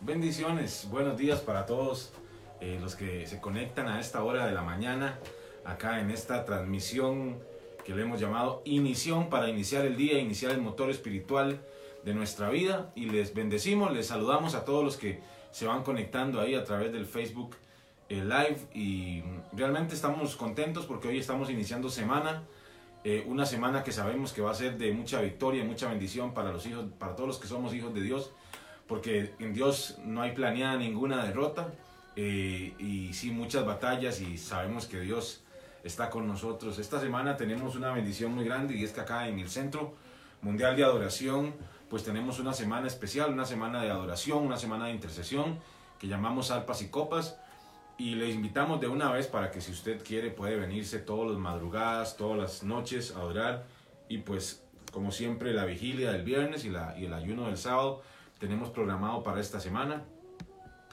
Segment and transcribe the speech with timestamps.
[0.00, 2.12] Bendiciones, buenos días para todos
[2.60, 5.18] eh, los que se conectan a esta hora de la mañana,
[5.64, 7.36] acá en esta transmisión
[7.84, 11.60] que le hemos llamado Inición para iniciar el día, iniciar el motor espiritual
[12.04, 12.92] de nuestra vida.
[12.94, 16.92] Y les bendecimos, les saludamos a todos los que se van conectando ahí a través
[16.92, 17.56] del Facebook
[18.08, 18.68] eh, Live.
[18.74, 22.44] Y realmente estamos contentos porque hoy estamos iniciando semana.
[23.04, 26.34] eh, una semana que sabemos que va a ser de mucha victoria y mucha bendición
[26.34, 28.32] para los hijos, para todos los que somos hijos de Dios
[28.88, 31.68] porque en Dios no hay planeada ninguna derrota
[32.16, 35.42] eh, y sí muchas batallas y sabemos que Dios
[35.84, 36.78] está con nosotros.
[36.78, 39.94] Esta semana tenemos una bendición muy grande y es que acá en el Centro
[40.42, 41.54] Mundial de Adoración
[41.88, 45.58] pues tenemos una semana especial, una semana de adoración, una semana de intercesión
[45.98, 47.38] que llamamos Alpas y Copas
[47.98, 51.38] y le invitamos de una vez para que si usted quiere puede venirse todas las
[51.38, 53.66] madrugadas, todas las noches a adorar
[54.08, 58.02] y pues como siempre la vigilia del viernes y, la, y el ayuno del sábado
[58.38, 60.04] tenemos programado para esta semana.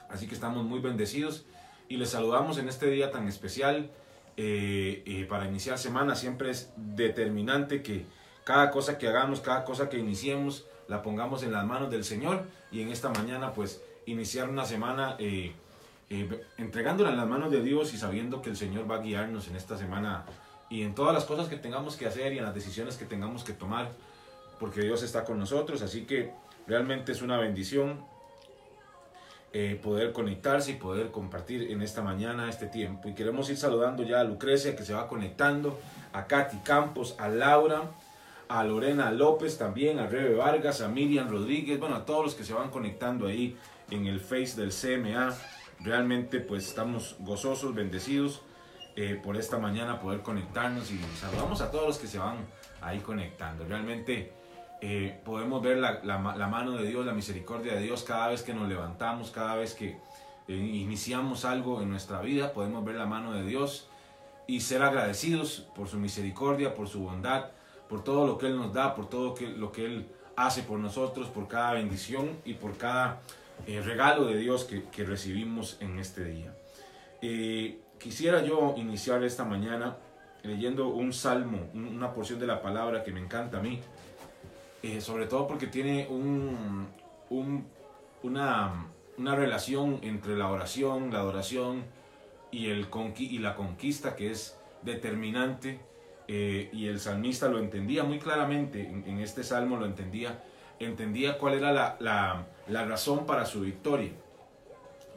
[0.08, 1.44] Así que estamos muy bendecidos
[1.88, 3.90] y les saludamos en este día tan especial.
[4.38, 8.04] eh, eh, para iniciar semana siempre es determinante que
[8.44, 12.44] cada cosa que hagamos, cada cosa que iniciemos, la pongamos en las manos del Señor
[12.70, 15.52] y en esta mañana pues iniciar una semana eh,
[16.10, 19.48] eh, entregándola en las manos de Dios y sabiendo que el Señor va a guiarnos
[19.48, 20.24] en esta semana
[20.70, 23.42] y en todas las cosas que tengamos que hacer y en las decisiones que tengamos
[23.42, 23.90] que tomar,
[24.60, 26.32] porque Dios está con nosotros, así que
[26.66, 28.04] realmente es una bendición
[29.52, 33.08] eh, poder conectarse y poder compartir en esta mañana este tiempo.
[33.08, 35.78] Y queremos ir saludando ya a Lucrecia que se va conectando,
[36.12, 37.90] a Katy Campos, a Laura,
[38.48, 42.44] a Lorena López también, a Rebe Vargas, a Miriam Rodríguez, bueno, a todos los que
[42.44, 43.56] se van conectando ahí
[43.90, 45.34] en el Face del CMA.
[45.80, 48.42] Realmente pues estamos gozosos, bendecidos
[48.94, 52.36] eh, por esta mañana poder conectarnos y saludamos a todos los que se van
[52.80, 53.64] ahí conectando.
[53.64, 54.32] Realmente
[54.80, 58.42] eh, podemos ver la, la, la, mano de Dios, la misericordia de Dios cada vez
[58.42, 59.98] que nos levantamos, cada vez que
[60.48, 63.88] eh, iniciamos algo en nuestra vida, podemos ver la mano de Dios
[64.46, 67.46] y ser agradecidos por su misericordia, por su bondad,
[67.88, 70.78] por todo lo que Él nos da, por todo que, lo que Él hace por
[70.78, 73.20] nosotros, por cada bendición y por cada
[73.66, 76.54] eh, regalo de Dios que, que, recibimos en este día.
[77.22, 79.96] Eh, quisiera yo iniciar esta mañana
[80.42, 83.80] leyendo un salmo, una porción de la palabra que me encanta a mí,
[84.86, 86.86] eh, sobre todo porque tiene un,
[87.30, 87.66] un,
[88.22, 88.86] una,
[89.18, 91.82] una, relación entre la oración, la adoración
[92.52, 92.86] y, el
[93.18, 95.80] y la conquista que es determinante
[96.28, 100.44] eh, y el salmista lo entendía muy claramente, en, en, este salmo lo entendía,
[100.78, 104.12] entendía cuál era la, la, la razón para su victoria,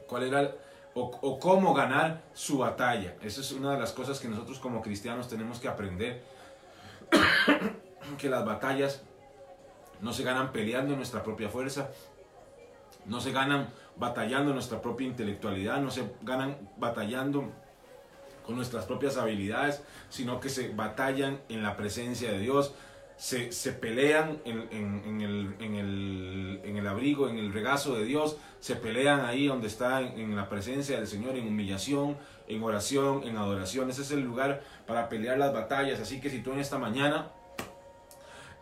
[0.07, 0.55] cuál era
[0.95, 3.15] o, o, cómo ganar su batalla.
[3.21, 6.23] Esa es una de las cosas que nosotros como cristianos tenemos que aprender,
[8.17, 9.03] que las batallas
[10.01, 11.89] no se ganan peleando nuestra propia fuerza,
[13.05, 17.51] no se ganan batallando nuestra propia intelectualidad, no se ganan batallando
[18.45, 22.73] con nuestras propias habilidades, sino que se batallan en la presencia de Dios,
[23.17, 28.05] se, se pelean en, en, en, el, el, en el abrigo, en el regazo de
[28.05, 32.17] Dios, se pelean ahí donde está en, la presencia del Señor, en humillación,
[32.47, 33.89] en oración, en adoración.
[33.89, 35.99] Ese es el lugar para pelear las batallas.
[35.99, 37.27] Así que si tú en esta mañana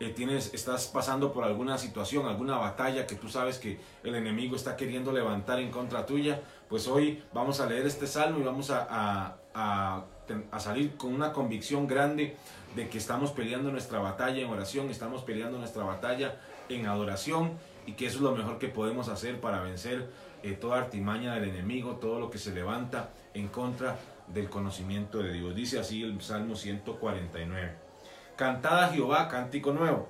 [0.00, 4.54] eh, tienes, estás pasando por alguna situación, alguna batalla que tú sabes que el enemigo
[4.54, 8.70] está queriendo levantar en contra tuya, pues hoy vamos a leer este salmo y vamos
[8.70, 10.04] a, a,
[10.58, 12.36] salir con una convicción grande
[12.76, 16.36] de que estamos peleando nuestra batalla en oración, estamos peleando nuestra batalla
[16.68, 17.52] en adoración
[17.86, 20.10] y que eso es lo mejor que podemos hacer para vencer
[20.44, 23.98] eh, toda artimaña del enemigo, todo lo que se levanta en contra
[24.28, 25.56] del conocimiento de Dios.
[25.56, 27.87] Dice así el Salmo 149.
[28.38, 30.08] Cantad a Jehová cántico nuevo,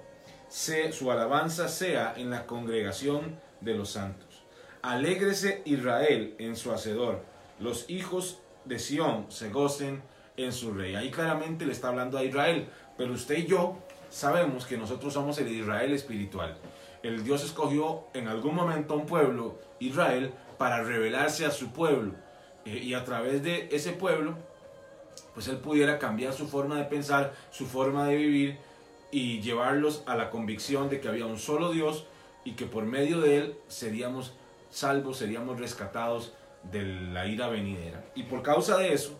[0.50, 4.44] su alabanza sea en la congregación de los santos.
[4.82, 7.24] Alégrese Israel en su hacedor,
[7.58, 10.02] los hijos de Sión se gocen
[10.36, 10.94] en su rey.
[10.94, 12.68] Ahí claramente le está hablando a Israel,
[12.98, 13.78] pero usted y yo
[14.10, 16.54] sabemos que nosotros somos el Israel espiritual.
[17.02, 22.12] El Dios escogió en algún momento a un pueblo, Israel, para revelarse a su pueblo.
[22.66, 24.36] Eh, y a través de ese pueblo,
[25.34, 28.58] pues él pudiera cambiar su forma de pensar, su forma de vivir
[29.10, 32.06] y llevarlos a la convicción de que había un solo Dios
[32.44, 34.34] y que por medio de él seríamos
[34.70, 36.32] salvos, seríamos rescatados
[36.70, 38.04] de la ira venidera.
[38.14, 39.18] Y por causa de eso,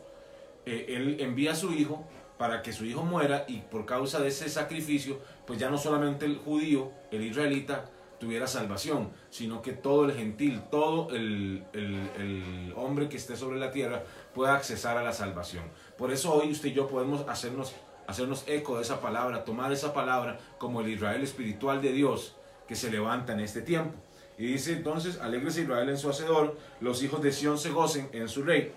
[0.66, 2.06] eh, él envía a su hijo
[2.36, 6.24] para que su hijo muera y por causa de ese sacrificio, pues ya no solamente
[6.24, 7.86] el judío, el israelita,
[8.18, 13.58] tuviera salvación, sino que todo el gentil, todo el, el, el, hombre que esté sobre
[13.58, 14.02] la tierra
[14.34, 15.64] pueda accesar a la salvación.
[15.96, 17.74] Por eso hoy usted y yo podemos hacernos,
[18.06, 22.34] hacernos eco de esa palabra, tomar esa palabra como el Israel espiritual de Dios
[22.66, 23.94] que se levanta en este tiempo.
[24.38, 28.28] Y dice entonces, alegres Israel en su hacedor, los hijos de Sión se gocen en
[28.28, 28.72] su rey.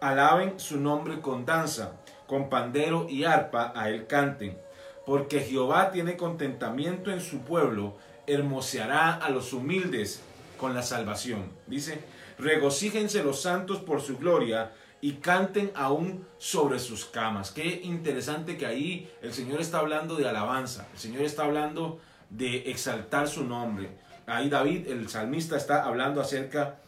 [0.00, 1.94] Alaben su nombre con danza,
[2.26, 4.58] con pandero y arpa a él canten.
[5.06, 7.96] Porque Jehová tiene contentamiento en su pueblo,
[8.26, 10.20] hermoseará a los humildes
[10.58, 11.50] con la salvación.
[11.66, 12.00] Dice,
[12.38, 17.50] regocíjense los santos por su gloria y canten aún sobre sus camas.
[17.50, 22.00] Qué interesante que ahí el Señor está hablando de alabanza, el Señor está hablando
[22.30, 23.90] de exaltar su nombre.
[24.26, 26.80] Ahí David, el salmista, está hablando acerca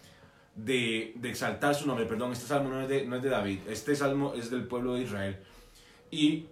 [0.54, 2.04] de, exaltar su nombre.
[2.06, 4.94] Perdón, este salmo no es, de, no es de David, este salmo es del pueblo
[4.94, 5.38] de Israel.
[6.10, 6.46] Y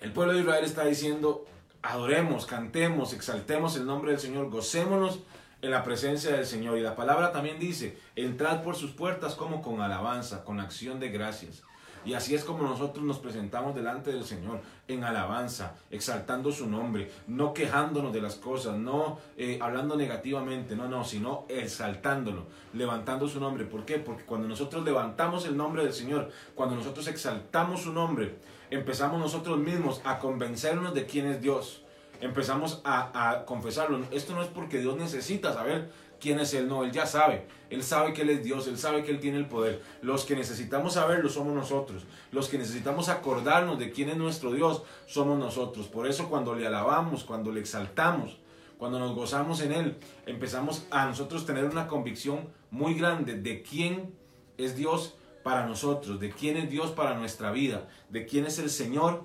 [0.00, 1.46] el pueblo de Israel está diciendo,
[1.80, 5.20] adoremos, cantemos, exaltemos el nombre del Señor, gocémonos
[5.62, 6.76] en la presencia del Señor.
[6.76, 11.08] Y la palabra también dice, entrad por sus puertas como con alabanza, con acción de
[11.08, 11.62] gracias.
[12.04, 17.10] Y así es como nosotros nos presentamos delante del Señor, en alabanza, exaltando su nombre,
[17.28, 23.38] no quejándonos de las cosas, no eh, hablando negativamente, no, no, sino exaltándolo, levantando su
[23.38, 23.66] nombre.
[23.66, 23.98] ¿Por qué?
[23.98, 28.36] Porque cuando nosotros levantamos el nombre del Señor, cuando nosotros exaltamos su nombre,
[28.70, 31.84] empezamos nosotros mismos a convencernos de quién es Dios.
[32.22, 34.00] Empezamos a, a confesarlo.
[34.10, 35.90] Esto no es porque Dios necesita saber
[36.22, 37.46] quién es Él, no, Él ya sabe.
[37.68, 39.82] Él sabe que Él es Dios, Él sabe que Él tiene el poder.
[40.02, 42.04] Los que necesitamos saberlo somos nosotros.
[42.30, 45.88] Los que necesitamos acordarnos de quién es nuestro Dios somos nosotros.
[45.88, 48.38] Por eso cuando le alabamos, cuando le exaltamos,
[48.78, 54.14] cuando nos gozamos en Él, empezamos a nosotros tener una convicción muy grande de quién
[54.58, 58.70] es Dios para nosotros, de quién es Dios para nuestra vida, de quién es el
[58.70, 59.24] Señor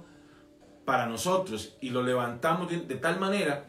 [0.88, 1.75] para nosotros.
[1.81, 3.66] Y lo levantamos de, de tal manera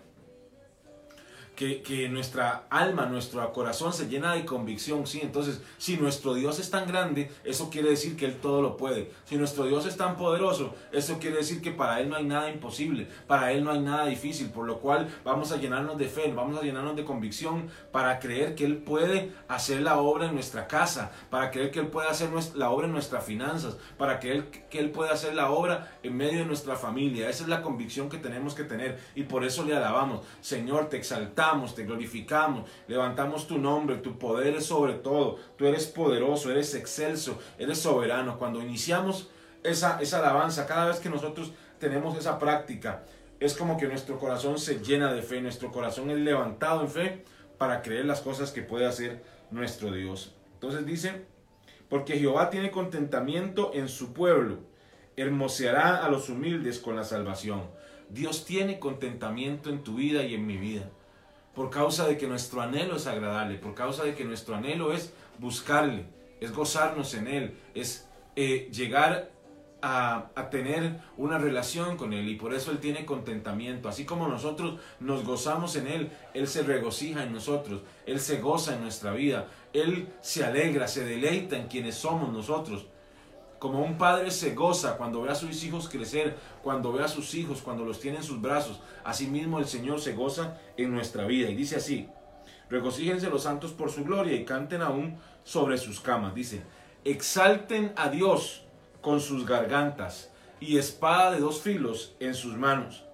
[1.59, 5.19] que, nuestra alma, nuestro corazón se llena de convicción, ¿sí?
[5.21, 9.11] Entonces, si nuestro Dios es tan grande, eso quiere decir que Él todo lo puede.
[9.25, 12.49] Si nuestro Dios es tan poderoso, eso quiere decir que para Él no hay nada
[12.49, 16.33] imposible, para Él no hay nada difícil, por lo cual vamos a llenarnos de fe,
[16.33, 20.69] vamos a llenarnos de convicción para creer que Él puede hacer la obra en nuestra
[20.69, 24.79] casa, para creer que Él puede hacer la obra en nuestras finanzas, para creer que
[24.79, 27.29] Él puede hacer la obra en medio de nuestra familia.
[27.29, 30.25] Esa es la convicción que tenemos que tener y por eso le alabamos.
[30.41, 35.87] Señor, te exaltamos te glorificamos, levantamos tu nombre, tu poder es sobre todo, tú eres
[35.87, 38.39] poderoso, eres excelso, eres soberano.
[38.39, 39.31] Cuando iniciamos
[39.63, 43.05] esa, esa alabanza, cada vez que nosotros tenemos esa práctica,
[43.41, 47.25] es como que nuestro corazón se llena de fe, nuestro corazón es levantado en fe
[47.57, 50.35] para creer las cosas que puede hacer nuestro Dios.
[50.55, 51.25] Entonces dice,
[51.89, 54.59] porque Jehová tiene contentamiento en su pueblo,
[55.17, 57.63] hermoseará a los humildes con la salvación.
[58.11, 60.91] Dios tiene contentamiento en tu vida y en mi vida
[61.59, 65.13] por causa de que nuestro anhelo es agradable, por causa de que nuestro anhelo es
[65.41, 66.05] buscarle,
[66.41, 68.07] es gozarnos en Él, es
[68.37, 69.33] eh, llegar
[69.83, 73.89] a, a, tener una relación con Él y por eso Él tiene contentamiento.
[73.89, 78.77] Así como nosotros nos gozamos en Él, Él se regocija en nosotros, Él se goza
[78.77, 82.87] en nuestra vida, Él se alegra, se deleita en quienes somos nosotros.
[83.59, 87.35] Como un padre se goza cuando ve a sus hijos crecer, cuando ve a sus
[87.35, 91.51] hijos, cuando los tiene en sus brazos, asimismo el Señor se goza en nuestra vida.
[91.51, 92.09] Y dice así,
[92.71, 96.37] regocíjense los santos por su gloria y canten aún sobre sus camas.
[96.37, 96.63] Dice,
[97.05, 98.65] exalten a Dios
[99.01, 103.05] con sus gargantas y espada de dos filos en sus manos,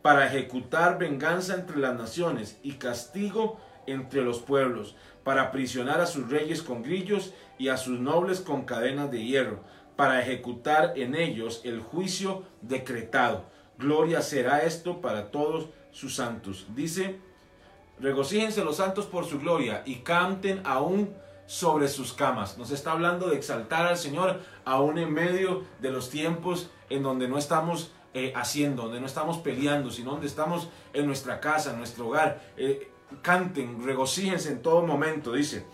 [0.00, 3.58] para ejecutar venganza entre las naciones y castigo
[3.88, 8.64] entre los pueblos, para aprisionar a sus reyes con grillos y a sus nobles con
[8.64, 9.64] cadenas de hierro
[9.98, 13.46] para ejecutar en ellos el juicio decretado.
[13.78, 16.68] Gloria será esto para todos sus santos.
[16.76, 17.18] Dice,
[17.98, 21.12] regocíjense los santos por su gloria y canten aún
[21.46, 22.58] sobre sus camas.
[22.58, 27.26] Nos está hablando de exaltar al Señor aún en medio de los tiempos en donde
[27.26, 31.78] no estamos eh, haciendo, donde no estamos peleando, sino donde estamos en nuestra casa, en
[31.78, 32.40] nuestro hogar.
[32.56, 35.66] Eh, canten, regocíjense en todo momento, dice.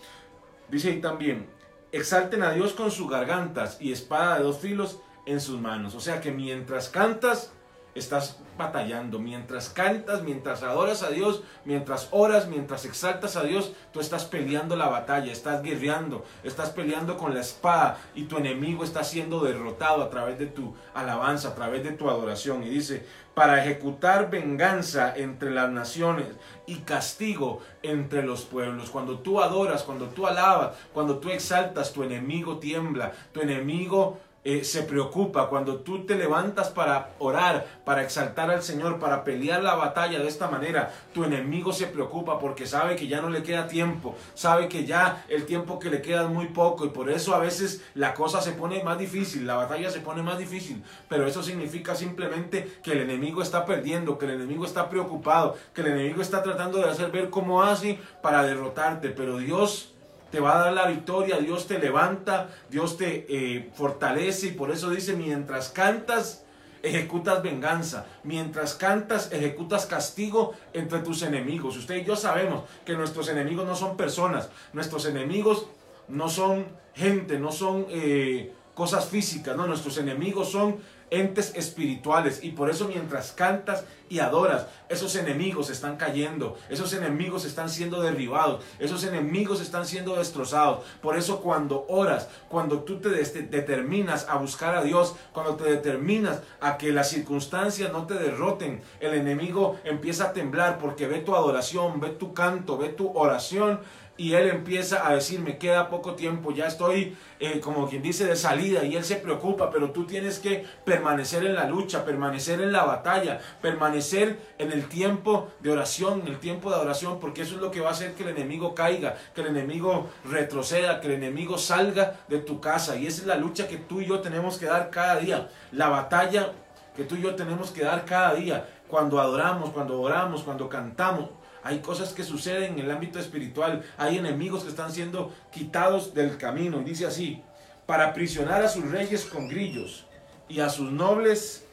[0.67, 1.47] Dice ahí también,
[1.97, 5.95] exalten a Dios con sus gargantas y espada de dos filos en sus manos.
[5.95, 7.51] O sea que mientras cantas,
[7.95, 9.19] estás batallando.
[9.19, 14.75] Mientras cantas, mientras adoras a Dios, mientras oras, mientras exaltas a Dios, tú estás peleando
[14.75, 20.03] la batalla, estás guerreando, estás peleando con la espada y tu enemigo está siendo derrotado
[20.03, 22.63] a través de tu alabanza, a través de tu adoración.
[22.63, 26.27] Y dice, para ejecutar venganza entre las naciones
[26.65, 28.89] y castigo entre los pueblos.
[28.89, 34.63] Cuando tú adoras, cuando tú alabas, cuando tú exaltas, tu enemigo tiembla, tu enemigo eh,
[34.63, 39.73] se preocupa, cuando tú te levantas para orar, para exaltar al Señor, para pelear la
[39.73, 43.67] batalla de esta manera, tu enemigo se preocupa porque sabe que ya no le queda
[43.67, 47.33] tiempo, sabe que ya el tiempo que le queda es muy poco y por eso
[47.33, 51.25] a veces la cosa se pone más difícil, la batalla se pone más difícil, pero
[51.25, 55.87] eso significa simplemente que el enemigo está perdiendo, que el enemigo está preocupado, que el
[55.87, 59.94] enemigo está tratando de hacer ver cómo hace para derrotarte, pero Dios
[60.35, 64.69] te va a dar la victoria, Dios te levanta, Dios te eh, fortalece y por
[64.69, 66.43] eso dice, mientras cantas,
[66.83, 71.77] ejecutas venganza, mientras cantas, ejecutas castigo entre tus enemigos.
[71.77, 75.67] Usted y yo sabemos que nuestros enemigos no son personas, nuestros enemigos
[76.09, 80.81] no son gente, no son eh, cosas físicas, no, nuestros enemigos son
[81.15, 82.43] entes espirituales.
[82.43, 88.01] Y por eso mientras cantas y adoras, esos enemigos están cayendo, esos enemigos están siendo
[88.01, 90.83] derribados, esos enemigos están siendo destrozados.
[91.01, 96.41] Por eso cuando oras, cuando tú te determinas a buscar a Dios, cuando te determinas
[96.61, 101.35] a que las circunstancias no te derroten, el enemigo empieza a temblar porque ve tu
[101.35, 103.79] adoración, ve tu canto, ve tu oración
[104.17, 108.25] y él empieza a decir, me queda poco tiempo, ya estoy eh, como quien dice
[108.25, 112.61] de salida y él se preocupa, pero tú tienes que permanecer en la lucha, permanecer
[112.61, 117.41] en la batalla, permanecer en el tiempo de oración, en el tiempo de oración, porque
[117.41, 121.01] eso es lo que va a hacer que el enemigo caiga, que el enemigo retroceda,
[121.01, 124.05] que el enemigo salga de tu casa y esa es la lucha que tú y
[124.05, 126.53] yo tenemos que dar cada día, la batalla
[126.95, 131.29] que tú y yo tenemos que dar cada día, cuando adoramos, cuando oramos, cuando cantamos.
[131.65, 133.83] Hay cosas que suceden en el ámbito espiritual.
[133.97, 136.79] Hay enemigos que están siendo quitados del camino.
[136.79, 137.41] Y dice así,
[137.87, 140.05] para aprisionar a sus reyes con grillos
[140.47, 141.65] y a sus nobles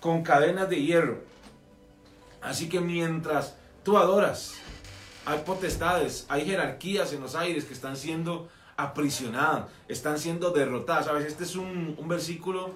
[0.00, 1.20] con cadenas de hierro.
[2.42, 4.54] Así que mientras tú adoras,
[5.24, 11.04] hay potestades, hay jerarquías en los aires que están siendo aprisionadas, están siendo derrotadas.
[11.06, 11.24] ¿Sabes?
[11.24, 12.74] Este es un, un versículo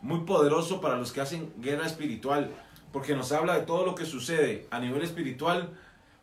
[0.00, 2.54] muy poderoso para los que hacen guerra espiritual,
[2.90, 5.76] porque nos habla de todo lo que sucede a nivel espiritual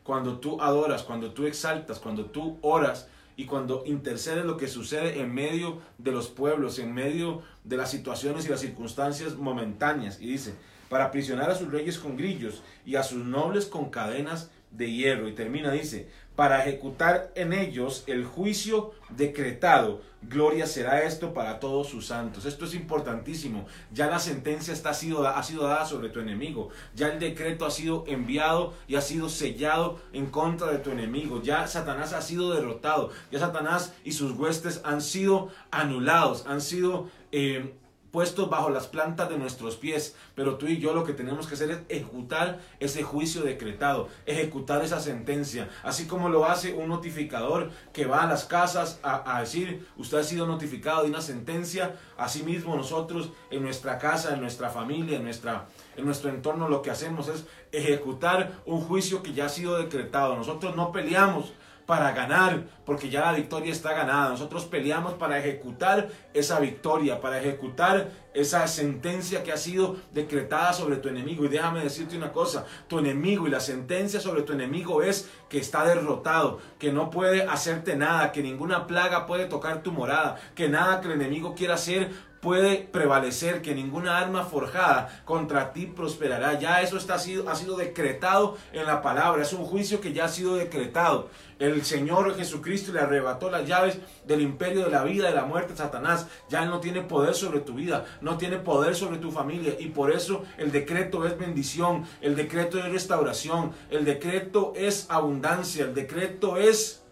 [0.03, 5.19] cuando tú adoras, cuando tú exaltas, cuando tú oras y cuando intercedes lo que sucede
[5.19, 10.22] en medio de los pueblos, en medio de las situaciones y las circunstancias momentáneas.
[10.22, 10.55] Y dice,
[10.89, 15.27] para aprisionar a sus reyes con grillos y a sus nobles con cadenas de hierro.
[15.27, 20.01] Y termina, dice, para ejecutar en ellos el juicio decretado.
[20.23, 22.45] Gloria será esto para todos sus santos.
[22.45, 23.65] Esto es importantísimo.
[23.91, 26.69] Ya la sentencia está, ha, sido, ha sido dada sobre tu enemigo.
[26.95, 31.41] Ya el decreto ha sido enviado y ha sido sellado en contra de tu enemigo.
[31.41, 33.11] Ya Satanás ha sido derrotado.
[33.31, 36.45] Ya Satanás y sus huestes han sido anulados.
[36.47, 37.09] Han sido...
[37.31, 37.73] Eh,
[38.13, 41.55] puestos bajo las plantas de nuestros pies, pero tú y yo lo que tenemos que
[41.55, 47.72] hacer es ejecutar ese juicio decretado, ejecutar esa sentencia, así como lo hace un notificador
[47.91, 52.75] que va a las casas a, decir, usted ha sido notificado de una sentencia, asimismo
[52.75, 55.65] nosotros en nuestra casa, en nuestra familia, en, nuestra,
[55.98, 60.36] en nuestro entorno lo que hacemos es ejecutar un juicio que ya ha sido decretado.
[60.36, 61.51] Nosotros no peleamos
[61.93, 64.29] para ganar, porque ya la victoria está ganada.
[64.29, 70.95] Nosotros peleamos para ejecutar esa victoria, para ejecutar esa sentencia que ha sido decretada sobre
[70.95, 71.45] tu enemigo.
[71.45, 75.59] Y déjame decirte una cosa, tu enemigo y la sentencia sobre tu enemigo es que
[75.59, 80.69] está derrotado, que no puede hacerte nada, que ninguna plaga puede tocar tu morada, que
[80.69, 82.09] nada que el enemigo quiera hacer
[82.43, 86.59] puede prevalecer, que ninguna arma forjada contra ti prosperará.
[86.59, 90.12] Ya eso está, ha, sido, ha sido decretado en la palabra, es un juicio que
[90.12, 91.29] ya ha sido decretado.
[91.57, 93.97] El Señor Jesucristo le arrebató las llaves
[94.27, 96.27] del imperio de la vida, de la muerte, Satanás.
[96.50, 99.75] Ya no tiene poder sobre tu vida, no tiene poder sobre tu familia.
[99.79, 105.85] Y por eso el decreto es bendición, el decreto es restauración, el decreto es abundancia,
[105.85, 107.05] el decreto es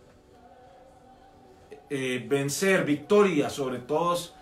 [1.89, 4.35] eh, vencer, victoria sobre todos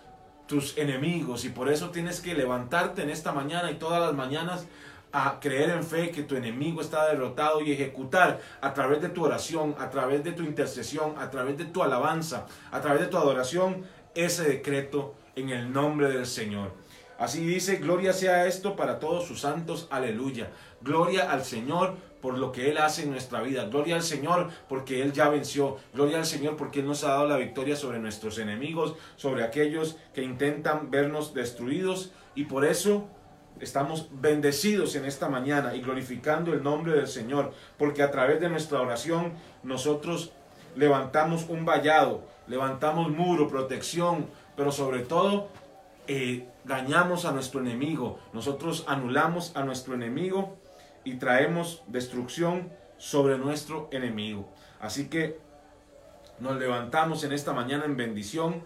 [0.50, 1.44] tus enemigos.
[1.44, 4.66] Y por eso tienes que levantarte en esta mañana y todas las mañanas
[5.12, 9.24] a creer en fe que tu enemigo está derrotado y ejecutar a través de tu
[9.24, 13.16] oración, a través de tu intercesión, a través de tu alabanza, a través de tu
[13.16, 13.84] adoración,
[14.16, 16.72] ese decreto en el nombre del Señor.
[17.16, 20.50] Así dice, gloria sea esto para todos sus santos, aleluya.
[20.80, 23.64] Gloria al Señor por lo que Él hace en nuestra vida.
[23.64, 25.78] Gloria al Señor porque Él ya venció.
[25.94, 29.96] Gloria al Señor porque Él nos ha dado la victoria sobre nuestros enemigos, sobre aquellos
[30.14, 32.12] que intentan vernos destruidos.
[32.34, 33.08] Y por eso
[33.60, 38.48] estamos bendecidos en esta mañana y glorificando el nombre del Señor, porque a través de
[38.48, 40.32] nuestra oración nosotros
[40.76, 45.48] levantamos un vallado, levantamos muro, protección, pero sobre todo
[46.06, 50.56] eh, dañamos a nuestro enemigo, nosotros anulamos a nuestro enemigo
[51.04, 54.48] y traemos destrucción sobre nuestro enemigo.
[54.80, 55.38] Así que
[56.38, 58.62] nos levantamos en esta mañana en bendición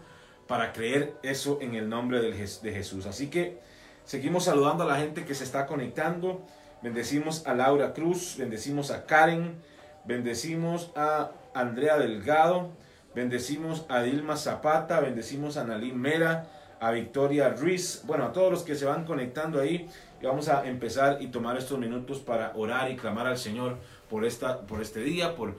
[0.47, 3.07] para creer eso en el nombre de Jesús.
[3.07, 3.61] Así que
[4.05, 6.45] seguimos saludando a la gente que se está conectando.
[6.83, 9.57] Bendecimos a Laura Cruz, bendecimos a Karen,
[10.05, 12.71] bendecimos a Andrea Delgado,
[13.15, 16.47] bendecimos a Dilma Zapata, bendecimos a Nalí Mera,
[16.81, 19.89] a Victoria Ruiz, bueno, a todos los que se van conectando ahí.
[20.25, 23.79] Vamos a empezar y tomar estos minutos para orar y clamar al Señor
[24.09, 25.57] por, esta, por este día, por,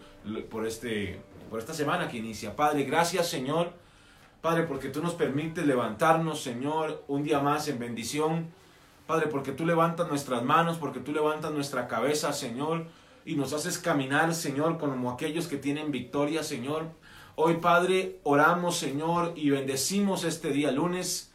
[0.50, 1.20] por, este,
[1.50, 2.56] por esta semana que inicia.
[2.56, 3.74] Padre, gracias Señor
[4.46, 8.52] Padre, porque tú nos permites levantarnos, Señor, un día más en bendición.
[9.08, 12.86] Padre, porque tú levantas nuestras manos, porque tú levantas nuestra cabeza, Señor,
[13.26, 16.92] y nos haces caminar, Señor, como aquellos que tienen victoria, Señor.
[17.34, 21.34] Hoy, Padre, oramos, Señor, y bendecimos este día, lunes,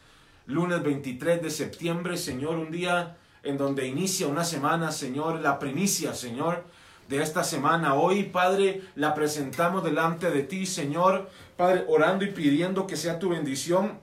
[0.50, 6.12] lunes 23 de septiembre, Señor, un día en donde inicia una semana, Señor, la primicia,
[6.12, 6.64] Señor,
[7.09, 7.95] de esta semana.
[7.95, 13.30] Hoy, Padre, la presentamos delante de ti, Señor, Padre, orando y pidiendo que sea tu
[13.30, 13.99] bendición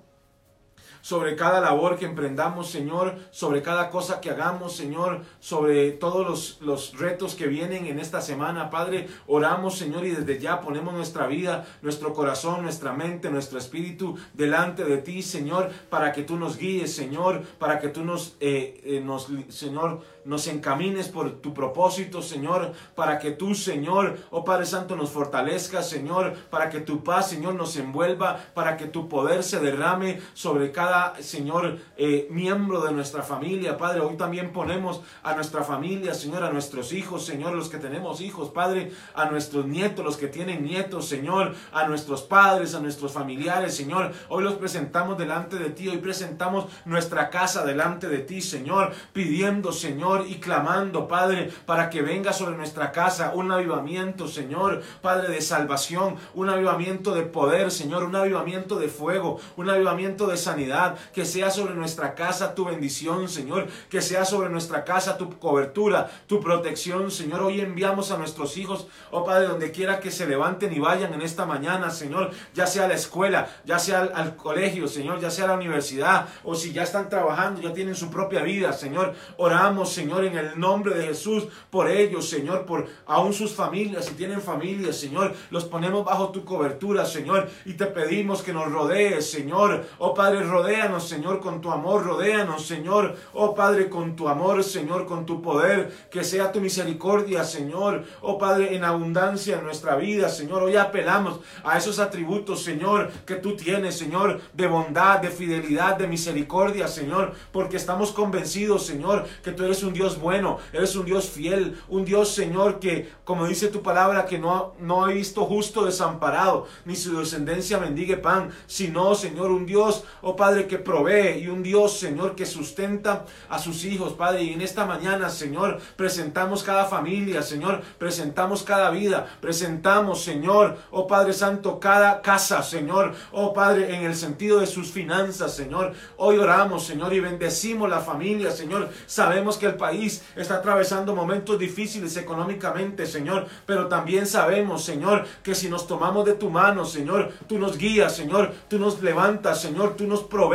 [1.07, 6.57] sobre cada labor que emprendamos, Señor, sobre cada cosa que hagamos, Señor, sobre todos los,
[6.59, 9.07] los, retos que vienen en esta semana, Padre.
[9.25, 14.83] Oramos, Señor, y desde ya ponemos nuestra vida, nuestro corazón, nuestra mente, nuestro espíritu delante
[14.83, 18.99] de ti, Señor, para que tú nos guíes, Señor, para que tú nos, eh, eh,
[18.99, 24.97] nos Señor, nos encamines por tu propósito, Señor, para que tú, Señor, oh Padre Santo,
[24.97, 29.61] nos fortalezcas, Señor, para que tu paz, Señor, nos envuelva, para que tu poder se
[29.61, 34.01] derrame sobre cada, Señor, eh, miembro de nuestra familia, Padre.
[34.01, 38.50] Hoy también ponemos a nuestra familia, Señor, a nuestros hijos, Señor, los que tenemos hijos,
[38.50, 43.75] Padre, a nuestros nietos, los que tienen nietos, Señor, a nuestros padres, a nuestros familiares,
[43.75, 44.13] Señor.
[44.30, 49.72] Hoy los presentamos delante de ti, hoy presentamos nuestra casa delante de ti, Señor, pidiendo,
[49.72, 55.42] Señor, y clamando, Padre, para que venga sobre nuestra casa un avivamiento, Señor, Padre, de
[55.42, 60.76] salvación, un avivamiento de poder, Señor, un avivamiento de fuego, un avivamiento de sanidad,
[61.13, 66.10] que sea sobre nuestra casa tu bendición, Señor, que sea sobre nuestra casa tu cobertura,
[66.27, 67.41] tu protección, Señor.
[67.41, 71.22] Hoy enviamos a nuestros hijos, oh Padre, donde quiera que se levanten y vayan en
[71.22, 75.46] esta mañana, Señor, ya sea a la escuela, ya sea al, colegio, Señor, ya sea
[75.46, 79.13] a la universidad, o si ya están trabajando, ya tienen su propia vida, Señor.
[79.38, 84.13] Oramos, Señor en el nombre de Jesús, por ellos, Señor, por aún sus familias, si
[84.13, 89.29] tienen familias, Señor, los ponemos bajo tu cobertura, Señor, y te pedimos que nos rodees,
[89.29, 89.86] Señor.
[89.98, 93.16] Oh Padre, rodéanos, Señor, con tu amor, rodéanos, Señor.
[93.34, 98.03] Oh Padre, con tu amor, Señor, con tu poder, que sea tu misericordia, Señor.
[98.20, 100.64] Oh Padre, en abundancia en nuestra vida, Señor.
[100.64, 106.08] Hoy apelamos a esos atributos, Señor, que tú tienes, Señor, de bondad, de fidelidad, de
[106.08, 111.30] misericordia, Señor, porque estamos convencidos, Señor, que tú eres un Dios bueno, eres un Dios
[111.30, 115.86] fiel, un Dios Señor que, como dice tu palabra, que no, no ha visto justo
[115.86, 121.48] desamparado, ni su descendencia mendigue pan, sino Señor, un Dios, oh Padre, que provee y
[121.48, 124.43] un Dios, Señor, que sustenta a sus hijos, Padre.
[124.43, 131.05] Y en esta mañana, Señor, presentamos cada familia, Señor, presentamos cada vida, presentamos, Señor, oh
[131.05, 135.93] Padre Santo, cada casa, Señor, oh Padre, en el sentido de sus finanzas, Señor.
[136.17, 138.89] Hoy oramos, Señor, y bendecimos la familia, Señor.
[139.05, 145.55] Sabemos que el país está atravesando momentos difíciles económicamente, Señor, pero también sabemos, Señor, que
[145.55, 149.96] si nos tomamos de tu mano, Señor, tú nos guías, Señor, tú nos levantas, Señor,
[149.96, 150.47] tú nos provees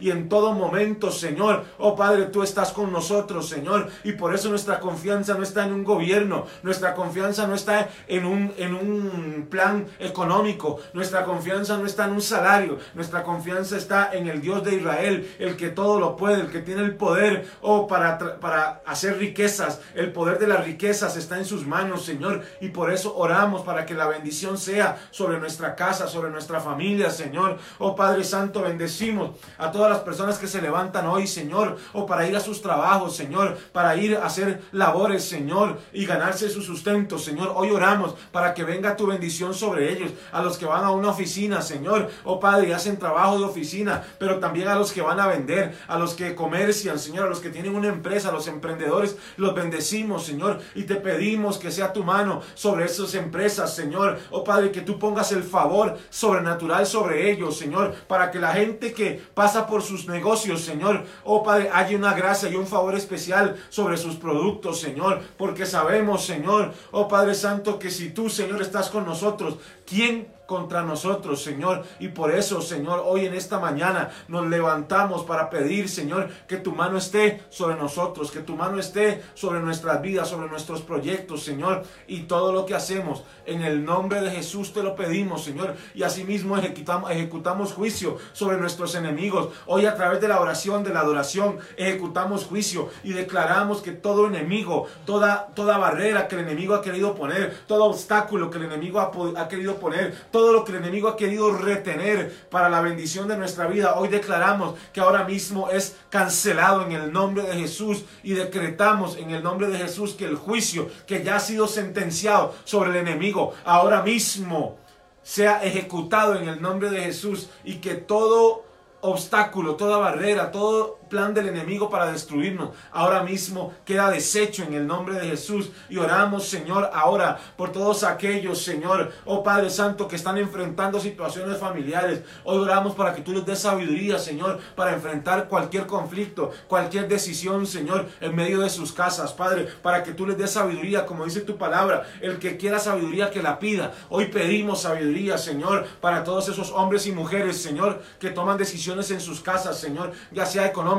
[0.00, 4.48] y en todo momento, Señor, oh Padre, tú estás con nosotros, Señor, y por eso
[4.48, 9.46] nuestra confianza no está en un gobierno, nuestra confianza no está en un, en un
[9.50, 14.64] plan económico, nuestra confianza no está en un salario, nuestra confianza está en el Dios
[14.64, 18.82] de Israel, el que todo lo puede, el que tiene el poder, oh, para, para
[18.86, 19.80] hacer riquezas.
[19.94, 22.42] El poder de las riquezas está en sus manos, Señor.
[22.60, 27.10] Y por eso oramos para que la bendición sea sobre nuestra casa, sobre nuestra familia,
[27.10, 27.58] Señor.
[27.78, 31.76] Oh Padre Santo, bendecimos a todas las personas que se levantan hoy, Señor.
[31.92, 33.56] O para ir a sus trabajos, Señor.
[33.72, 35.78] Para ir a hacer labores, Señor.
[35.92, 37.52] Y ganarse su sustento, Señor.
[37.54, 40.12] Hoy oramos para que venga tu bendición sobre ellos.
[40.32, 42.10] A los que van a una oficina, Señor.
[42.24, 44.04] Oh Padre, hacen trabajo de oficina.
[44.18, 45.76] Pero también a los que van a vender.
[45.88, 47.26] A los que comercian, Señor.
[47.26, 48.28] A los que tienen una empresa.
[48.28, 53.14] A los emprendedores, los bendecimos, Señor, y te pedimos que sea tu mano sobre esas
[53.14, 54.18] empresas, Señor.
[54.30, 58.92] Oh Padre, que tú pongas el favor sobrenatural sobre ellos, Señor, para que la gente
[58.92, 63.56] que pasa por sus negocios, Señor, oh Padre, haya una gracia y un favor especial
[63.68, 68.90] sobre sus productos, Señor, porque sabemos, Señor, oh Padre Santo, que si tú, Señor, estás
[68.90, 71.84] con nosotros, ¿quién contra nosotros, Señor.
[72.00, 76.72] Y por eso, Señor, hoy en esta mañana nos levantamos para pedir, Señor, que tu
[76.72, 81.84] mano esté sobre nosotros, que tu mano esté sobre nuestras vidas, sobre nuestros proyectos, Señor,
[82.06, 83.24] y todo lo que hacemos.
[83.44, 85.76] En el nombre de Jesús te lo pedimos, Señor.
[85.94, 89.50] Y asimismo ejecutamos, juicio sobre nuestros enemigos.
[89.66, 94.26] Hoy a través de la oración, de la adoración, ejecutamos juicio y declaramos que todo
[94.26, 98.98] enemigo, toda, toda barrera que el enemigo ha querido poner, todo obstáculo que el enemigo
[98.98, 103.26] ha, ha querido poner, todo lo que el enemigo ha querido retener para la bendición
[103.26, 103.96] de nuestra vida.
[103.96, 109.32] Hoy declaramos que ahora mismo es cancelado en el nombre de Jesús y decretamos en
[109.32, 113.52] el nombre de Jesús que el juicio que ya ha sido sentenciado sobre el enemigo
[113.64, 114.78] ahora mismo
[115.24, 118.62] sea ejecutado en el nombre de Jesús y que todo
[119.00, 124.86] obstáculo, toda barrera, todo plan del enemigo para destruirnos ahora mismo queda deshecho en el
[124.86, 125.70] nombre de Jesús.
[125.88, 131.58] Y oramos, Señor, ahora por todos aquellos, Señor, oh Padre Santo, que están enfrentando situaciones
[131.58, 132.22] familiares.
[132.44, 137.66] Hoy oramos para que tú les des sabiduría, Señor, para enfrentar cualquier conflicto, cualquier decisión,
[137.66, 141.40] Señor, en medio de sus casas, Padre, para que tú les des sabiduría, como dice
[141.40, 142.06] tu palabra.
[142.20, 143.92] El que quiera sabiduría, que la pida.
[144.08, 149.20] Hoy pedimos sabiduría, Señor, para todos esos hombres y mujeres, Señor, que toman decisiones en
[149.20, 150.97] sus casas, Señor, ya sea económica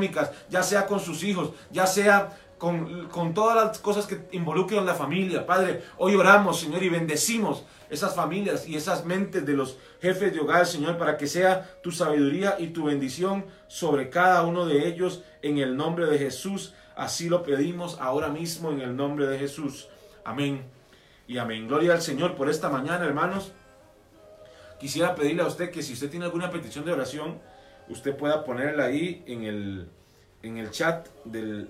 [0.49, 4.95] ya sea con sus hijos, ya sea con, con, todas las cosas que involucran la
[4.95, 5.45] familia.
[5.45, 10.39] Padre, hoy oramos, Señor, y bendecimos esas familias y esas mentes de los jefes de
[10.39, 15.23] hogar, Señor, para que sea tu sabiduría y tu bendición sobre cada uno de ellos
[15.41, 16.73] en el nombre de Jesús.
[16.95, 19.87] Así lo pedimos ahora mismo en el nombre de Jesús.
[20.23, 20.65] Amén.
[21.27, 21.67] Y amén.
[21.67, 23.53] Gloria al Señor por esta mañana, hermanos.
[24.79, 27.39] Quisiera pedirle a usted que si usted tiene alguna petición de oración,
[27.89, 29.89] usted pueda ponerla ahí en el,
[30.43, 31.69] en el chat del,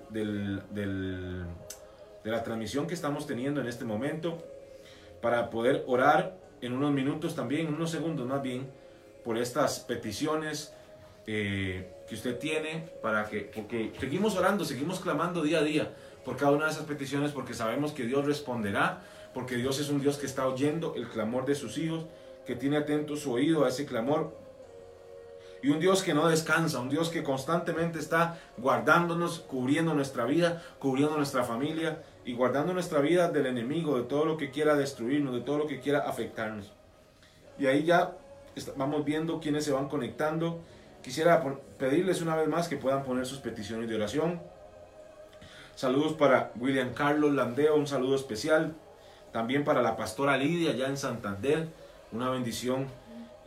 [2.24, 4.38] de la transmisión que estamos teniendo en este momento
[5.20, 8.68] para poder orar en unos minutos también, en unos segundos más bien,
[9.24, 10.74] por estas peticiones
[11.26, 15.92] eh, que usted tiene, para que, porque seguimos orando, seguimos clamando día a día
[16.24, 19.02] por cada una de esas peticiones, porque sabemos que Dios responderá,
[19.32, 22.06] porque Dios es un Dios que está oyendo el clamor de sus hijos,
[22.46, 24.36] que tiene atento su oído a ese clamor
[25.62, 30.62] y un Dios que no descansa, un Dios que constantemente está guardándonos, cubriendo nuestra vida,
[30.78, 35.34] cubriendo nuestra familia y guardando nuestra vida del enemigo, de todo lo que quiera destruirnos,
[35.34, 36.72] de todo lo que quiera afectarnos.
[37.58, 38.16] Y ahí ya
[38.76, 40.60] vamos viendo quiénes se van conectando.
[41.02, 41.42] Quisiera
[41.78, 44.40] pedirles una vez más que puedan poner sus peticiones de oración.
[45.74, 48.74] Saludos para William Carlos Landeo, un saludo especial.
[49.32, 51.68] También para la pastora Lidia, allá en Santander.
[52.12, 52.86] Una bendición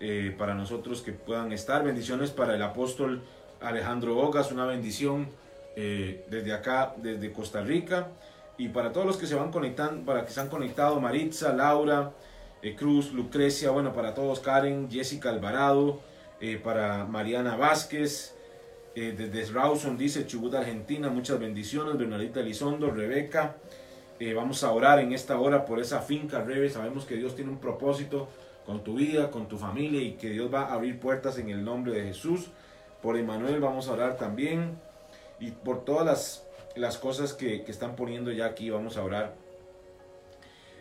[0.06, 1.82] eh, para nosotros que puedan estar.
[1.82, 3.22] Bendiciones para el apóstol
[3.62, 5.30] Alejandro Ogas, una bendición
[5.78, 8.10] eh, desde acá, desde Costa Rica.
[8.58, 12.12] Y para todos los que se van conectando, para que se han conectado, Maritza, Laura,
[12.62, 16.02] eh, Cruz, Lucrecia, bueno, para todos, Karen, Jessica Alvarado,
[16.62, 18.36] para Mariana Vázquez,
[18.94, 23.56] desde Rawson dice Chubut, Argentina, muchas bendiciones, Bernadita Elizondo, Rebeca.
[24.36, 26.70] vamos a orar en esta hora por esa finca, Rebe.
[26.70, 28.28] Sabemos que Dios tiene un propósito
[28.66, 31.64] con tu vida, con tu familia y que Dios va a abrir puertas en el
[31.64, 32.48] nombre de Jesús.
[33.02, 34.80] Por Emanuel vamos a orar también
[35.40, 39.36] y por todas las, las cosas que, que, están poniendo ya aquí vamos a orar.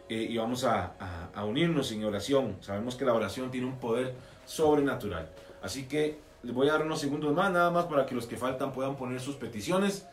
[0.09, 0.93] Eh, y vamos a,
[1.35, 2.57] a, unirnos en oración.
[2.61, 4.15] Sabemos que la oración tiene un poder
[4.45, 5.29] sobrenatural.
[5.63, 8.37] Así que les voy a dar unos segundos más, nada más para que los que
[8.37, 10.07] faltan puedan poner sus peticiones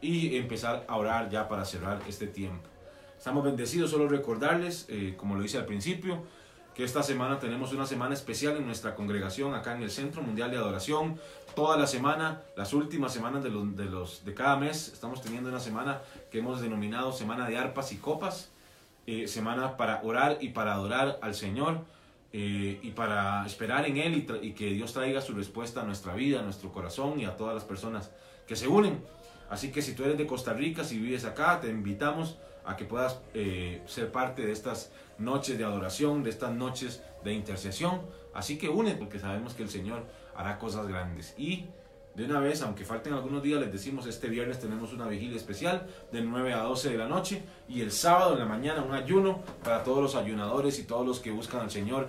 [0.00, 2.68] y empezar a orar ya para cerrar este tiempo.
[3.16, 6.22] Estamos bendecidos, solo recordarles, eh, como lo dice al principio,
[6.74, 10.50] que esta semana tenemos una semana especial en nuestra congregación acá en el Centro Mundial
[10.50, 11.20] de Adoración.
[11.54, 15.50] Toda la semana, las últimas semanas de, los, de, los, de cada mes, estamos teniendo
[15.50, 16.00] una semana
[16.32, 18.50] que hemos denominado Semana de Arpas y Copas,
[19.06, 21.84] eh, semana para orar y para adorar al Señor
[22.32, 26.14] eh, y para esperar en Él y, y, que Dios traiga su respuesta a nuestra
[26.14, 28.10] vida, a nuestro corazón y a todas las personas
[28.48, 29.00] que se unen.
[29.48, 32.84] Así que si tú eres de Costa Rica, si vives acá, te invitamos a que
[32.84, 38.02] puedas eh, ser parte de estas noches de adoración, de estas noches de intercesión.
[38.32, 41.34] Así que une, porque sabemos que el Señor hará cosas grandes.
[41.36, 41.66] Y
[42.14, 45.86] de una vez, aunque falten algunos días, les decimos, este viernes tenemos una vigilia especial
[46.12, 49.42] de 9 a 12 de la noche y el sábado en la mañana un ayuno
[49.64, 52.08] para todos los ayunadores y todos los que buscan al Señor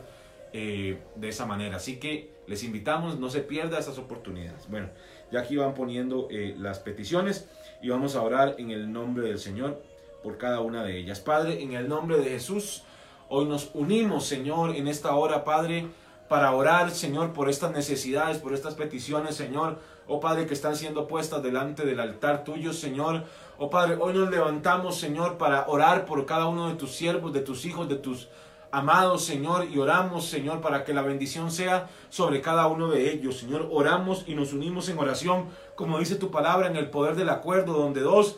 [0.54, 1.78] eh, de esa manera.
[1.78, 4.70] Así que les invitamos, no se pierda esas oportunidades.
[4.70, 4.90] Bueno,
[5.32, 7.50] ya aquí van poniendo eh, las peticiones
[7.82, 9.82] y vamos a orar en el nombre del Señor
[10.26, 11.20] por cada una de ellas.
[11.20, 12.82] Padre, en el nombre de Jesús,
[13.30, 15.88] hoy nos unimos, Señor, en esta hora, Padre,
[16.28, 19.78] para orar, Señor, por estas necesidades, por estas peticiones, Señor.
[20.08, 23.24] Oh Padre, que están siendo puestas delante del altar tuyo, Señor.
[23.60, 27.42] Oh Padre, hoy nos levantamos, Señor, para orar por cada uno de tus siervos, de
[27.42, 28.28] tus hijos, de tus
[28.72, 33.38] amados, Señor, y oramos, Señor, para que la bendición sea sobre cada uno de ellos.
[33.38, 37.30] Señor, oramos y nos unimos en oración, como dice tu palabra, en el poder del
[37.30, 38.38] acuerdo, donde dos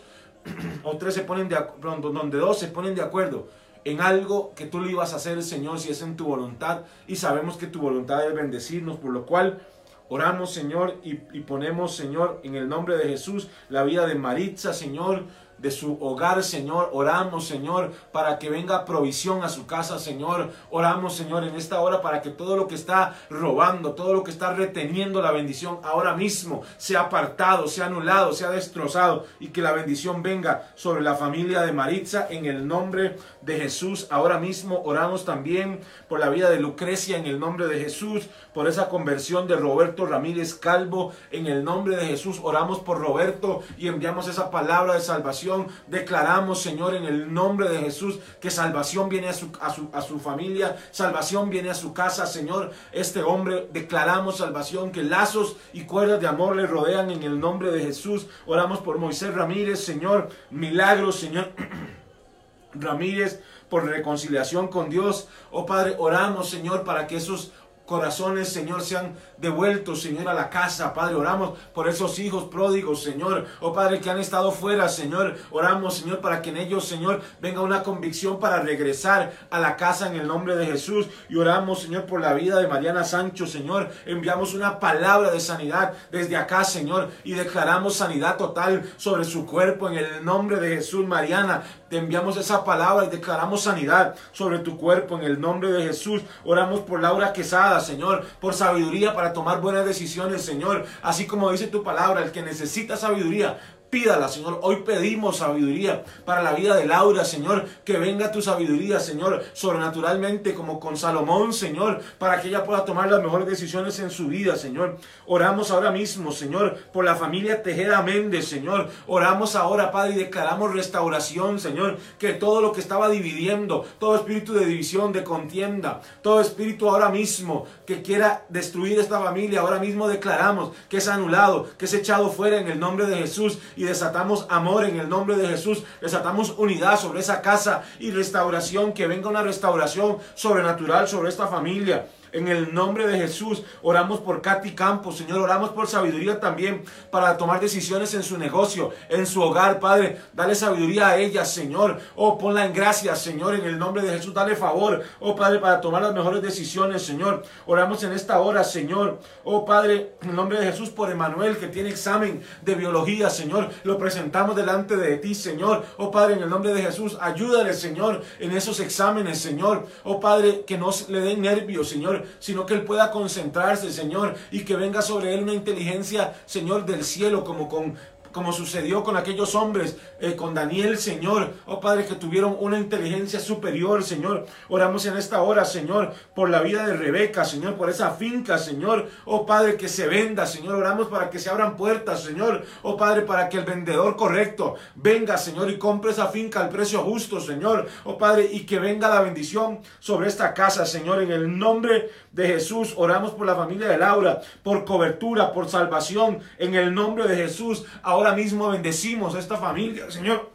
[0.84, 3.48] o tres se ponen de acuerdo, donde dos se ponen de acuerdo
[3.84, 6.82] en algo que tú le ibas a hacer, Señor, si es en tu voluntad.
[7.08, 9.62] Y sabemos que tu voluntad es bendecirnos, por lo cual
[10.10, 14.74] oramos, Señor, y, y ponemos, Señor, en el nombre de Jesús, la vida de Maritza,
[14.74, 15.24] Señor,
[15.58, 16.90] de su hogar, Señor.
[16.94, 20.52] Oramos, Señor, para que venga provisión a su casa, Señor.
[20.70, 24.32] Oramos, Señor, en esta hora para que todo lo que está robando, todo lo que
[24.32, 29.72] está reteniendo la bendición ahora mismo sea apartado, sea anulado, sea destrozado y que la
[29.72, 34.08] bendición venga sobre la familia de Maritza en el nombre de Jesús.
[34.10, 38.68] Ahora mismo oramos también por la vida de Lucrecia en el nombre de Jesús, por
[38.68, 42.40] esa conversión de Roberto Ramírez Calvo en el nombre de Jesús.
[42.44, 45.47] Oramos por Roberto y enviamos esa palabra de salvación
[45.88, 49.52] Declaramos, Señor, en el nombre de Jesús, que salvación viene a su,
[49.94, 52.72] a su, familia, salvación viene a su casa, Señor.
[52.92, 57.72] Este hombre, declaramos salvación, que lazos y cuerdas de amor le rodean en el nombre
[57.72, 58.28] de Jesús.
[58.46, 60.30] Oramos por Moisés Ramírez, Señor.
[60.50, 61.52] Milagros, Señor.
[62.74, 65.28] Ramírez, por reconciliación con Dios.
[65.52, 67.52] Oh Padre, oramos, Señor, para que esos
[67.88, 70.94] corazones, Señor, sean devueltos, Señor, a la casa.
[70.94, 73.46] Padre, oramos por esos hijos pródigos, Señor.
[73.62, 75.38] Oh Padre, que han estado fuera, Señor.
[75.52, 80.08] Oramos, Señor, para que en ellos, Señor, venga una convicción para regresar a la casa
[80.08, 81.08] en el nombre de Jesús.
[81.30, 83.90] Y oramos, Señor, por la vida de Mariana Sancho, Señor.
[84.06, 87.10] Enviamos una palabra de sanidad desde acá, Señor.
[87.24, 91.64] Y declaramos sanidad total sobre su cuerpo en el nombre de Jesús, Mariana.
[91.90, 96.22] Te enviamos esa palabra y declaramos sanidad sobre tu cuerpo en el nombre de Jesús.
[96.44, 100.86] Oramos por Laura Quesada, Señor, por sabiduría para tomar buenas decisiones, Señor.
[101.02, 104.60] Así como dice tu palabra, el que necesita sabiduría, Pídala, Señor.
[104.64, 107.66] Hoy pedimos sabiduría para la vida de Laura, Señor.
[107.86, 113.10] Que venga tu sabiduría, Señor, sobrenaturalmente como con Salomón, Señor, para que ella pueda tomar
[113.10, 114.98] las mejores decisiones en su vida, Señor.
[115.26, 118.90] Oramos ahora mismo, Señor, por la familia Tejeda Méndez, Señor.
[119.08, 121.98] Oramos ahora, Padre, y declaramos restauración, Señor.
[122.20, 127.08] Que todo lo que estaba dividiendo, todo espíritu de división, de contienda, todo espíritu ahora
[127.08, 132.30] mismo que quiera destruir esta familia, ahora mismo declaramos que es anulado, que es echado
[132.30, 136.56] fuera en el nombre de Jesús y desatamos amor en el nombre de Jesús, desatamos
[136.58, 142.08] unidad sobre esa casa y restauración, que venga una restauración sobrenatural sobre esta familia.
[142.38, 147.36] En el nombre de Jesús, oramos por Katy Campos, Señor, oramos por sabiduría también para
[147.36, 150.22] tomar decisiones en su negocio, en su hogar, Padre.
[150.34, 152.00] Dale sabiduría a ella, Señor.
[152.16, 154.36] Oh, ponla en gracia, Señor, en el nombre de Jesús.
[154.36, 157.42] Dale favor, oh Padre, para tomar las mejores decisiones, Señor.
[157.66, 159.20] Oramos en esta hora, Señor.
[159.44, 163.72] Oh Padre, en el nombre de Jesús, por Emanuel, que tiene examen de biología, Señor.
[163.84, 165.84] Lo presentamos delante de ti, Señor.
[165.98, 169.88] Oh Padre, en el nombre de Jesús, ayúdale, Señor, en esos exámenes, Señor.
[170.04, 174.66] Oh Padre, que no le den nervios, Señor sino que Él pueda concentrarse, Señor, y
[174.66, 177.96] que venga sobre Él una inteligencia, Señor, del cielo, como con
[178.38, 181.54] como sucedió con aquellos hombres, eh, con Daniel, Señor.
[181.66, 184.46] Oh Padre, que tuvieron una inteligencia superior, Señor.
[184.70, 189.10] Oramos en esta hora, Señor, por la vida de Rebeca, Señor, por esa finca, Señor.
[189.26, 190.76] Oh Padre, que se venda, Señor.
[190.76, 192.64] Oramos para que se abran puertas, Señor.
[192.84, 197.00] Oh Padre, para que el vendedor correcto venga, Señor, y compre esa finca al precio
[197.00, 197.88] justo, Señor.
[198.04, 202.46] Oh Padre, y que venga la bendición sobre esta casa, Señor, en el nombre de
[202.46, 202.94] Jesús.
[202.98, 207.84] Oramos por la familia de Laura, por cobertura, por salvación, en el nombre de Jesús.
[208.04, 210.52] Ahora mismo bendecimos a esta familia, Señor.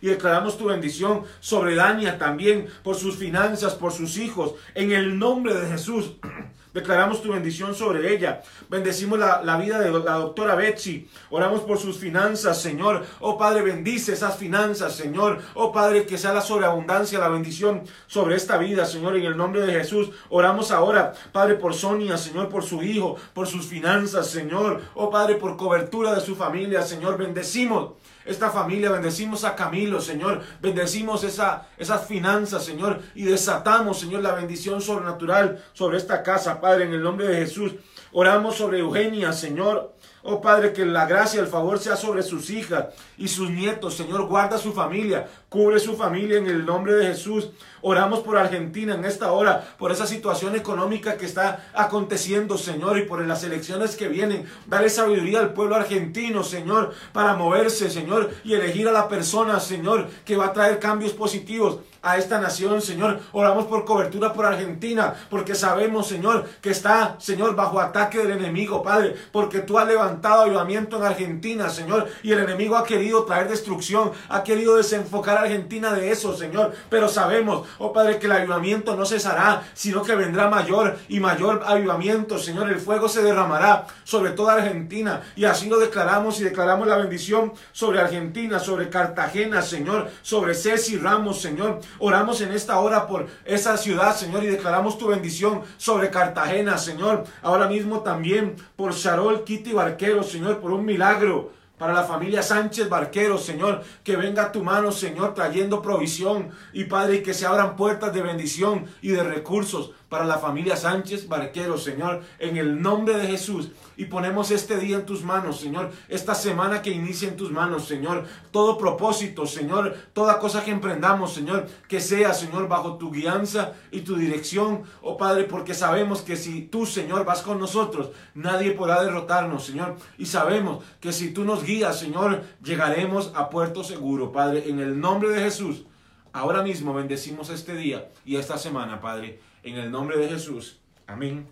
[0.00, 5.18] Y declaramos tu bendición sobre Dania también, por sus finanzas, por sus hijos, en el
[5.18, 6.16] nombre de Jesús.
[6.72, 8.42] Declaramos tu bendición sobre ella.
[8.68, 11.08] Bendecimos la, la, vida de la doctora Betsy.
[11.30, 13.04] Oramos por sus finanzas, Señor.
[13.20, 15.40] Oh Padre, bendice esas finanzas, Señor.
[15.54, 19.60] Oh Padre, que sea la sobreabundancia, la bendición sobre esta vida, Señor, en el nombre
[19.62, 20.10] de Jesús.
[20.30, 24.80] Oramos ahora, Padre, por Sonia, Señor, por su hijo, por sus finanzas, Señor.
[24.94, 27.18] Oh Padre, por cobertura de su familia, Señor.
[27.18, 27.92] Bendecimos
[28.24, 34.34] esta familia, bendecimos a Camilo, Señor, bendecimos esa, esas finanzas, Señor, y desatamos, Señor, la
[34.34, 37.72] bendición sobrenatural sobre esta casa, Padre, en el nombre de Jesús.
[38.12, 39.94] Oramos sobre Eugenia, Señor.
[40.24, 42.86] Oh Padre, que la gracia, el favor sea sobre sus hijas
[43.18, 43.94] y sus nietos.
[43.94, 47.50] Señor, guarda su familia, cubre su familia en el nombre de Jesús.
[47.82, 53.02] Oramos por Argentina en esta hora, por esa situación económica que está aconteciendo, Señor, y
[53.02, 54.46] por las elecciones que vienen.
[54.66, 60.08] Dale sabiduría al pueblo argentino, Señor, para moverse, Señor, y elegir a la persona, Señor,
[60.24, 63.20] que va a traer cambios positivos a esta nación, Señor.
[63.32, 68.82] Oramos por cobertura por Argentina, porque sabemos, Señor, que está, Señor, bajo ataque del enemigo,
[68.82, 73.48] Padre, porque tú has levantado avivamiento en Argentina, Señor, y el enemigo ha querido traer
[73.48, 76.72] destrucción, ha querido desenfocar a Argentina de eso, Señor.
[76.90, 81.62] Pero sabemos, oh Padre, que el avivamiento no cesará, sino que vendrá mayor y mayor
[81.66, 82.70] avivamiento, Señor.
[82.70, 87.52] El fuego se derramará sobre toda Argentina, y así lo declaramos y declaramos la bendición
[87.72, 91.80] sobre Argentina, sobre Cartagena, Señor, sobre Ceci Ramos, Señor.
[91.98, 97.24] Oramos en esta hora por esa ciudad, Señor, y declaramos tu bendición sobre Cartagena, Señor.
[97.42, 102.88] Ahora mismo también por Charol Kitty Barquero, Señor, por un milagro para la familia Sánchez
[102.88, 106.50] Barquero, Señor, que venga tu mano, Señor, trayendo provisión.
[106.72, 110.76] Y Padre, y que se abran puertas de bendición y de recursos para la familia
[110.76, 113.70] Sánchez Barquero, Señor, en el nombre de Jesús.
[113.96, 117.86] Y ponemos este día en tus manos, Señor, esta semana que inicia en tus manos,
[117.86, 118.26] Señor.
[118.50, 124.02] Todo propósito, Señor, toda cosa que emprendamos, Señor, que sea, Señor, bajo tu guianza y
[124.02, 129.02] tu dirección, oh Padre, porque sabemos que si tú, Señor, vas con nosotros, nadie podrá
[129.02, 129.96] derrotarnos, Señor.
[130.18, 135.00] Y sabemos que si tú nos guías, Señor, llegaremos a puerto seguro, Padre, en el
[135.00, 135.86] nombre de Jesús.
[136.34, 140.78] Ahora mismo bendecimos este día y esta semana, Padre en el nombre de Jesús.
[141.06, 141.46] Amén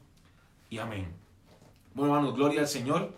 [0.68, 1.08] y amén.
[1.94, 3.12] Bueno, hermanos, gloria al Señor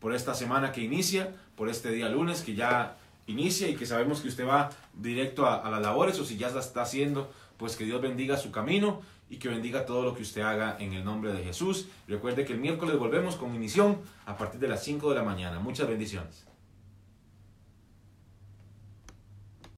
[0.00, 4.20] por esta semana que inicia, por este día lunes que ya inicia y que sabemos
[4.20, 7.84] que usted va directo a, las labores o si ya la está haciendo, pues que
[7.84, 11.32] Dios bendiga su camino y que bendiga todo lo que usted haga en el nombre
[11.32, 11.88] de Jesús.
[12.06, 15.58] Recuerde que el miércoles volvemos con inición a partir de las 5 de la mañana.
[15.58, 16.46] Muchas bendiciones.